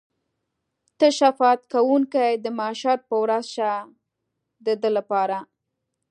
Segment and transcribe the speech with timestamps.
[0.97, 3.71] ته شفاعت کوونکی د محشر په ورځ شه
[4.65, 5.37] د ده لپاره.